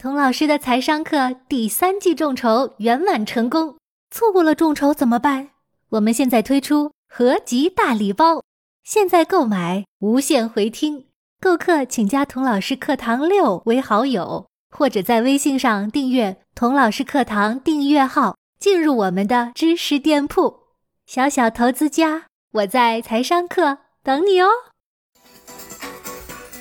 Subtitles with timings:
[0.00, 3.78] 童老师的财商课第三季众筹圆满成功，
[4.12, 5.48] 错过了众筹怎么办？
[5.88, 8.44] 我们现在推出合集大礼包，
[8.84, 11.06] 现在购买无限回听。
[11.40, 20.60] 购课请加童老师课堂六为好友，或者在微信上订阅童老师课堂订阅号，进入我们的知识店铺。
[21.06, 24.48] 小小投资家，我在财商课等你哦。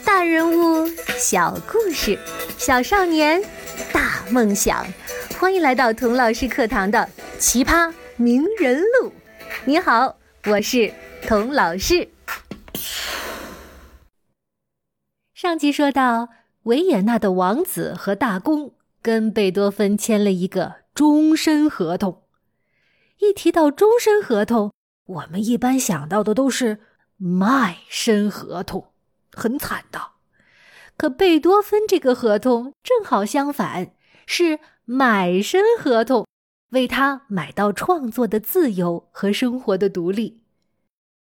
[0.07, 0.87] 大人物，
[1.17, 2.17] 小故事。
[2.57, 3.43] 小少年，
[3.91, 4.87] 大梦想，
[5.37, 9.11] 欢迎来到童老师课堂的奇葩名人录。
[9.65, 10.15] 你好，
[10.45, 12.07] 我是童老师。
[15.33, 16.29] 上集说到，
[16.63, 18.71] 维也纳的王子和大公
[19.01, 22.23] 跟贝多芬签了一个终身合同。
[23.19, 24.71] 一提到终身合同，
[25.05, 26.79] 我们一般想到的都是
[27.17, 28.93] 卖身合同，
[29.37, 30.13] 很惨的。
[30.97, 33.93] 可贝多芬这个合同正好相反，
[34.25, 36.25] 是买身合同，
[36.71, 40.41] 为他买到创作的自由和生活的独立。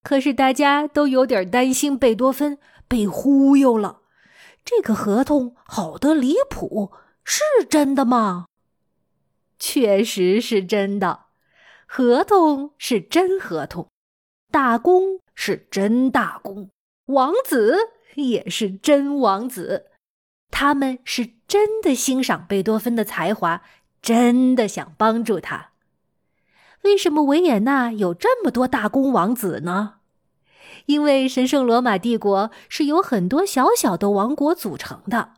[0.05, 4.03] 可是大家都有点担心贝多芬被忽悠了，
[4.65, 6.93] 这个合同好得离谱，
[7.25, 8.47] 是真的吗？
[9.59, 11.25] 确实是真的，
[11.87, 13.89] 合同是真合同，
[14.53, 16.71] 打工是真打工，
[17.07, 17.77] 王子。
[18.15, 19.89] 也是真王子，
[20.51, 23.61] 他们是真的欣赏贝多芬的才华，
[24.01, 25.73] 真的想帮助他。
[26.85, 29.97] 为什么维也纳有这么多大公王子呢？
[30.87, 35.35] 因为神圣罗马帝国是由很多小小的王国组成的，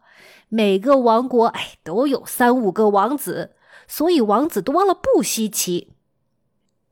[0.48, 3.56] 每个王国哎都有三五个王子，
[3.89, 5.91] 所以王子多了不稀奇。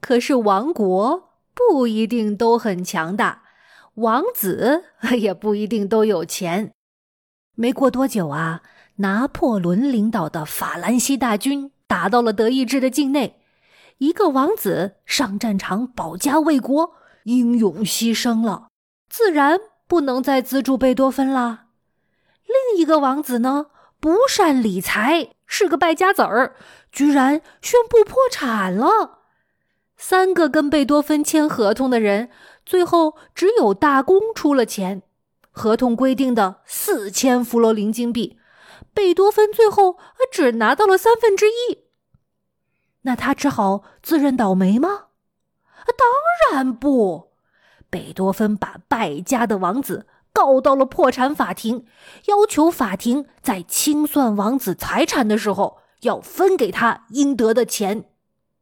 [0.01, 3.45] 可是王国不一定都很强大。
[3.97, 4.85] 王子
[5.19, 6.73] 也不一定都有钱。
[7.55, 8.63] 没过多久啊，
[8.97, 13.41] 拿破仑领导的法兰西大军打到了德意志的境内。
[13.99, 16.93] 一个王子上战场保家卫国，
[17.25, 18.69] 英勇牺牲了，
[19.09, 21.69] 自然不能再资助贝多芬啦。
[22.45, 23.67] 另一个王子呢，
[23.99, 26.55] 不善理财，是个败家子儿，
[26.93, 29.21] 居然宣布破产了。
[29.97, 32.29] 三个跟贝多芬签合同的人。
[32.67, 35.03] 最后只有大公出了钱，
[35.51, 38.39] 合同规定的四千弗罗林金币，
[38.93, 39.97] 贝多芬最后
[40.31, 41.85] 只拿到了三分之一。
[43.03, 45.05] 那他只好自认倒霉吗？
[45.97, 46.09] 当
[46.53, 47.31] 然不，
[47.89, 51.87] 贝多芬把败家的王子告到了破产法庭，
[52.25, 58.11] 要求法庭在清算王子财产的时候要分给他应得的钱。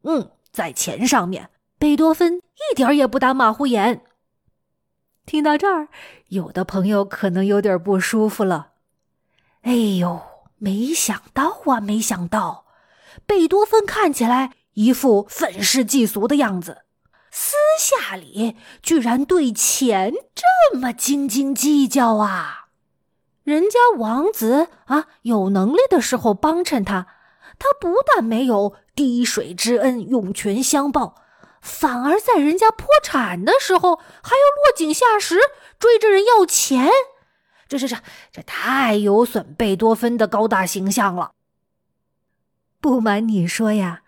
[0.03, 1.49] 嗯，在钱上面。
[1.85, 4.01] 贝多芬一点也不打马虎眼。
[5.27, 5.89] 听到这儿，
[6.29, 8.69] 有的朋友可能有点不舒服了。
[9.61, 10.23] 哎呦，
[10.57, 12.65] 没想到啊，没想到，
[13.27, 16.85] 贝多芬看起来一副愤世嫉俗的样子，
[17.31, 22.69] 私下里居然对钱这么斤斤计较啊！
[23.43, 27.09] 人家王子啊，有能力的时候帮衬他，
[27.59, 31.21] 他不但没有滴水之恩涌泉相报。
[31.65, 35.39] 反而在人家破产的时候，还要落井下石，
[35.79, 36.91] 追着人要钱，
[37.67, 37.97] 这这这
[38.31, 41.33] 这太有损贝多芬的高大形象了。
[42.83, 44.03] 不瞒你说呀，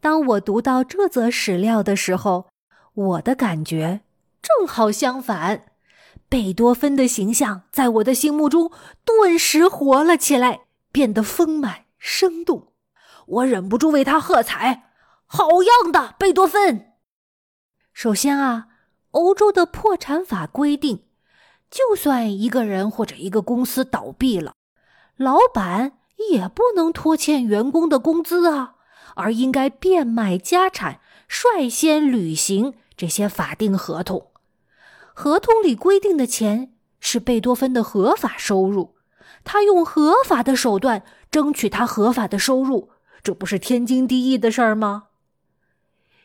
[0.00, 2.46] 当我读到这则史料的时候，
[2.94, 4.02] 我的感觉
[4.40, 5.66] 正好相反，
[6.28, 8.70] 贝多芬的形象在我的心目中
[9.04, 10.60] 顿时活了起来，
[10.92, 12.68] 变得丰满生动，
[13.26, 14.84] 我忍不住为他喝彩
[15.26, 16.86] ：“好样的，贝多芬！”
[18.02, 18.68] 首先啊，
[19.10, 21.04] 欧洲的破产法规定，
[21.70, 24.54] 就算一个人或者一个公司倒闭了，
[25.18, 25.98] 老板
[26.30, 28.76] 也不能拖欠员工的工资啊，
[29.16, 34.28] 而应该变卖家产，率先履行这些法定合同。
[35.12, 38.94] 合同里规定的钱是贝多芬的合法收入，
[39.44, 42.88] 他用合法的手段争取他合法的收入，
[43.22, 45.08] 这不是天经地义的事儿吗？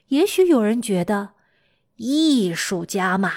[0.08, 1.35] 也许有人觉得。
[1.98, 3.32] 艺术家嘛，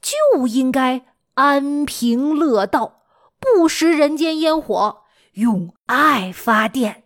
[0.00, 3.02] 就应该安贫乐道，
[3.40, 7.04] 不食人间烟火，用爱发电，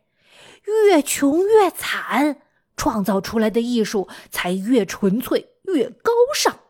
[0.65, 2.43] 越穷越惨，
[2.77, 6.61] 创造出来的艺术才越纯粹越高尚。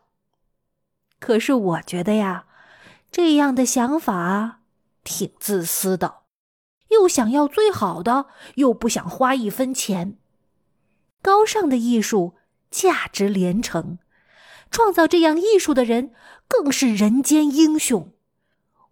[1.19, 2.45] 可是我觉得呀，
[3.11, 4.61] 这样的想法
[5.03, 6.21] 挺自私的，
[6.87, 10.17] 又想要最好的，又不想花一分钱。
[11.21, 12.35] 高尚的艺术
[12.71, 13.99] 价值连城。
[14.71, 16.11] 创造这样艺术的人
[16.47, 18.13] 更是人间英雄，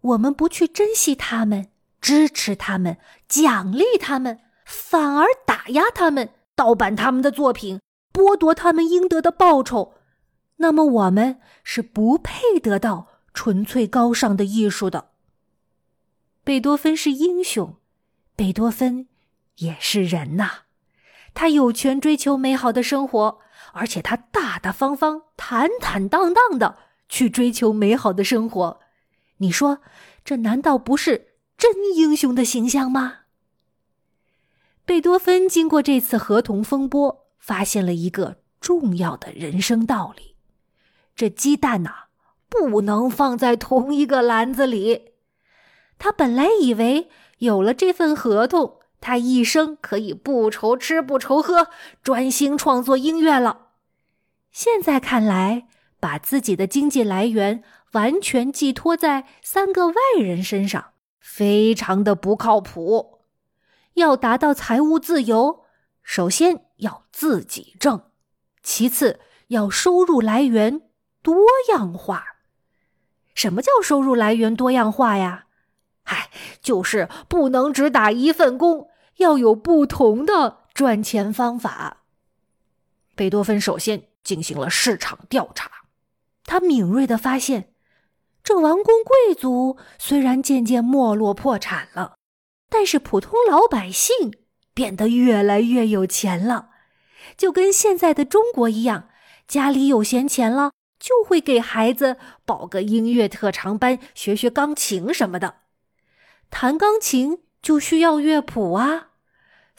[0.02, 1.68] 我们不去珍惜他们，
[2.00, 7.80] 支持他们，奖励他们，反而打压他们，盗版他们的作品，
[8.12, 9.94] 剥夺他们应得的报酬，
[10.56, 15.08] 那么我们是不配得到纯粹高尚的艺术的。
[16.44, 17.76] 贝多芬是英雄，
[18.36, 19.08] 贝多芬
[19.56, 20.50] 也是人呐，
[21.32, 23.38] 他有权追求美好的生活，
[23.72, 26.76] 而且他大大方方、坦坦荡荡的
[27.08, 28.80] 去追求美好的生活。
[29.38, 29.80] 你说，
[30.24, 33.18] 这难道不是真英雄的形象吗？
[34.84, 40.34] 贝多芬经过这次合同风波，发现了一个重要的人生道理：
[41.14, 42.06] 这鸡蛋呐，
[42.48, 45.12] 不能放在同一个篮子里。
[45.98, 47.08] 他本来以为
[47.38, 51.68] 有了这份合同，他一生可以不愁吃不愁喝，
[52.02, 53.68] 专心创作音乐了。
[54.50, 55.66] 现在看来，
[55.98, 57.62] 把自己的经济来源
[57.92, 63.20] 完全寄托在三个外人身上，非常的不靠谱。
[63.94, 65.64] 要达到财务自由，
[66.02, 68.04] 首先要自己挣，
[68.62, 70.82] 其次要收入来源
[71.22, 72.24] 多样化。
[73.34, 75.46] 什么叫收入来源多样化呀？
[76.04, 76.28] 唉，
[76.60, 78.89] 就是不能只打一份工，
[79.20, 81.98] 要有不同的赚钱方法。
[83.14, 85.70] 贝多芬首先进行了市场调查，
[86.44, 87.72] 他敏锐的发现，
[88.42, 92.14] 这王公贵族虽然渐渐没落破产了，
[92.68, 94.32] 但是普通老百姓
[94.72, 96.70] 变得越来越有钱了，
[97.36, 99.10] 就跟现在的中国一样，
[99.46, 105.56] 家里有闲钱了，就会给孩子报个音乐特长班，学学钢琴什么的。
[106.48, 109.09] 弹钢琴就需要乐谱啊，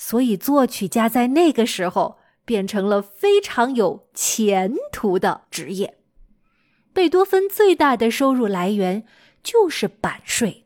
[0.04, 6.00] 所以作曲家在那个时候变成了非常有前途的职业。
[6.92, 9.06] 贝多芬最大的收入来源
[9.44, 10.66] 就是版税。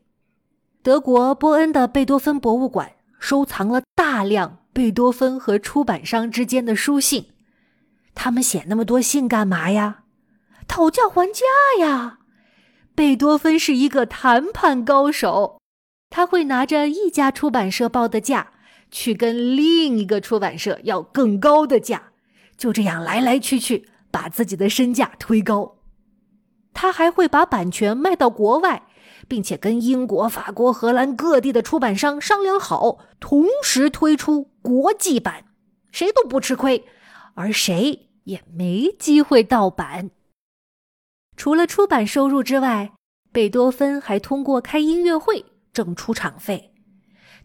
[0.82, 7.26] 德国波恩的贝多芬博物馆收藏了大量贝多芬和出版商之间的书信，
[8.14, 10.04] 他们写那么多信干嘛呀？
[10.66, 11.42] 讨价还价
[11.80, 12.20] 呀！
[12.94, 15.58] 贝多芬是一个谈判高手。
[16.08, 18.52] 他会拿着一家出版社报的价，
[18.98, 22.04] 去跟另一个出版社要更高的价，
[22.56, 25.76] 就这样来来去去，把自己的身价推高。
[26.72, 28.86] 他还会把版权卖到国外，
[29.28, 35.44] 并且跟英国、法国、荷兰各地的出版商商量好，同时推出国际版，
[35.92, 36.82] 谁都不吃亏，
[37.34, 40.10] 而谁也没机会盗版。
[41.36, 42.94] 除了出版收入之外，
[43.30, 45.44] 贝多芬还通过开音乐会。
[45.74, 46.72] 挣出场费，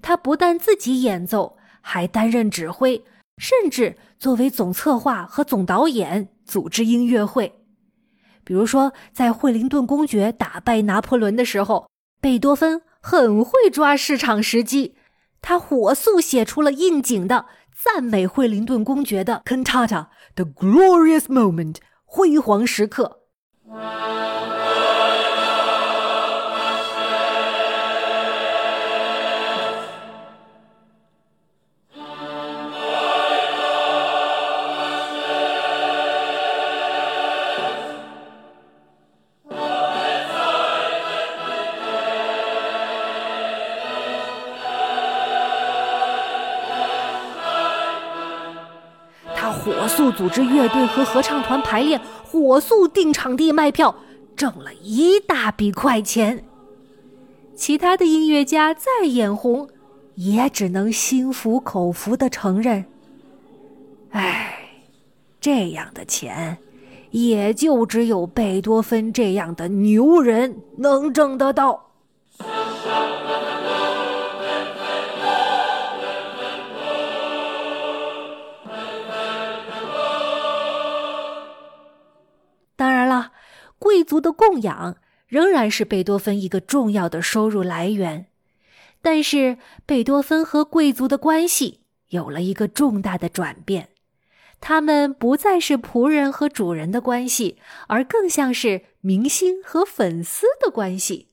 [0.01, 3.03] 他不但自己演奏，还担任指挥，
[3.37, 7.59] 甚至作为总策划和总导演组织音乐会。
[8.43, 11.87] 比如说，在惠灵顿公爵打败拿破仑的时候，
[12.19, 14.95] 贝多芬很会抓市场时机，
[15.41, 19.87] 他火速写出了应景的赞美惠灵顿公爵的 cantata
[20.35, 23.21] 《The Glorious Moment》辉煌时刻。
[49.63, 53.95] 火速组织乐队和合唱团排练，火速订场地卖票，
[54.35, 56.43] 挣了一大笔快钱。
[57.55, 59.69] 其他的音乐家再眼红，
[60.15, 62.85] 也只能心服口服的承认
[64.09, 64.71] ：“哎，
[65.39, 66.57] 这样的钱，
[67.11, 71.91] 也就只有贝多芬这样的牛人能挣得到。”
[84.11, 88.25] 族的供养仍然是贝多芬一个重要的收入来源，
[89.01, 93.87] 但是贝多芬和贵族的关系有了一个重大的转变，
[94.59, 101.29] 他们不再是仆人和主人的关系，而更像是明星和粉丝的关系。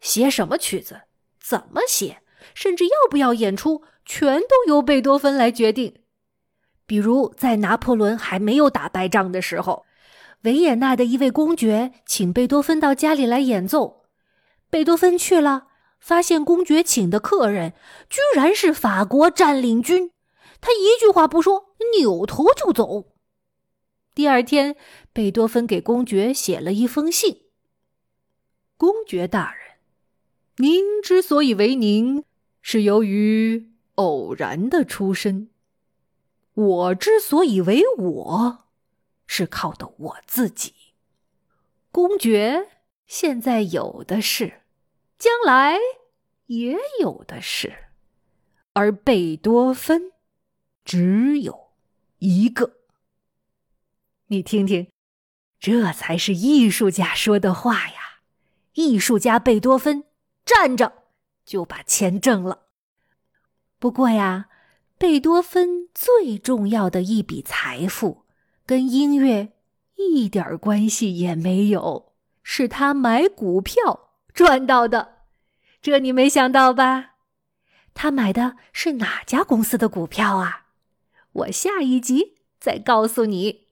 [0.00, 1.00] 写什么曲子，
[1.40, 2.18] 怎么写，
[2.54, 5.96] 甚至要不要演出，全都由贝多芬来决定。
[6.86, 9.84] 比如在拿破仑还没有打败仗的时候。
[10.42, 14.04] 维也纳的一位公爵请贝多芬到家里来演奏，
[14.70, 17.72] 贝多芬去了，发现公爵请的客人
[18.08, 20.12] 居然是法国占领军，
[20.60, 23.12] 他一句话不说，扭头就走。
[24.14, 24.76] 第二天，
[25.12, 27.42] 贝多芬给公爵写了一封信
[28.78, 29.76] ：“公爵大人，
[30.56, 32.24] 您之所以为您，
[32.62, 35.48] 是由于偶然的出身；
[36.54, 38.65] 我之所以为我，
[39.26, 40.74] 是靠的我自己。
[41.90, 42.68] 公爵
[43.06, 44.62] 现在有的是，
[45.18, 45.78] 将来
[46.46, 47.86] 也有的是，
[48.72, 50.12] 而贝多芬
[50.84, 51.70] 只有
[52.18, 52.76] 一个。
[54.26, 54.90] 你听听，
[55.58, 58.20] 这才是艺术家说的话呀！
[58.74, 60.04] 艺术家贝多芬
[60.44, 61.04] 站着
[61.46, 62.66] 就把钱挣了。
[63.78, 64.50] 不过呀，
[64.98, 68.25] 贝多芬最重要的一笔财富
[68.66, 69.52] 跟音乐
[69.94, 75.18] 一点关系也没有，是他买股票赚到的。
[75.80, 77.12] 这你没想到吧？
[77.94, 80.66] 他买的是哪家公司的股票啊？
[81.32, 83.68] 我下一集再告诉你。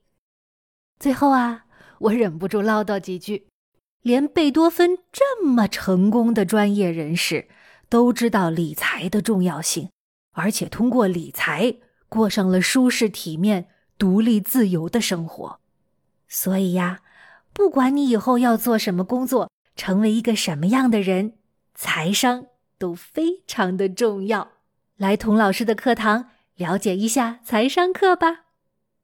[0.97, 1.65] 最后啊，
[1.99, 3.49] 我忍不住唠叨几句：
[4.01, 7.49] 连贝多芬这么成功的专业人士，
[7.89, 9.89] 都知道理财的重要性，
[10.31, 11.75] 而且通过理财
[12.07, 15.59] 过上了舒适、体面、独立、自由的生活。
[16.27, 17.01] 所以呀，
[17.53, 21.33] 不管你以后要做什么工作，成为一个什么样的人，
[21.73, 22.45] 财商
[22.77, 24.51] 都非常的重要。
[24.97, 28.44] 来童老师的课堂了解一下财商课吧。